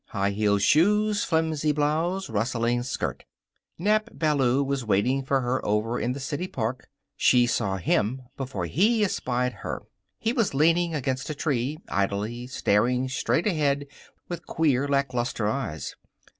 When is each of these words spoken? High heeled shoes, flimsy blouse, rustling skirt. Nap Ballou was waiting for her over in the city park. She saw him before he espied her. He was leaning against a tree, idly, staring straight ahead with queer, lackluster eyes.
High 0.07 0.31
heeled 0.31 0.63
shoes, 0.63 1.23
flimsy 1.23 1.71
blouse, 1.71 2.27
rustling 2.27 2.81
skirt. 2.81 3.23
Nap 3.77 4.09
Ballou 4.11 4.63
was 4.63 4.83
waiting 4.83 5.21
for 5.23 5.41
her 5.41 5.63
over 5.63 5.99
in 5.99 6.13
the 6.13 6.19
city 6.19 6.47
park. 6.47 6.89
She 7.15 7.45
saw 7.45 7.77
him 7.77 8.23
before 8.35 8.65
he 8.65 9.03
espied 9.03 9.53
her. 9.61 9.83
He 10.17 10.33
was 10.33 10.55
leaning 10.55 10.95
against 10.95 11.29
a 11.29 11.35
tree, 11.35 11.77
idly, 11.87 12.47
staring 12.47 13.09
straight 13.09 13.45
ahead 13.45 13.85
with 14.27 14.47
queer, 14.47 14.87
lackluster 14.87 15.47
eyes. 15.47 15.95